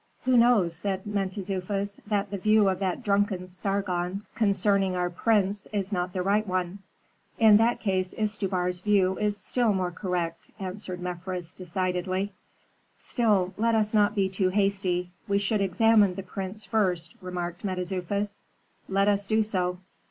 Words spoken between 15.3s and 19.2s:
should examine the prince first," remarked Mentezufis. "Let